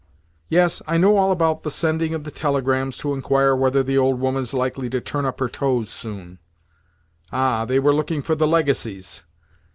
[0.49, 4.19] Yes, I know all about the sending of the telegrams to inquire whether 'the old
[4.19, 6.39] woman is likely to turn up her toes soon.'
[7.31, 9.21] Ah, they were looking for the legacies!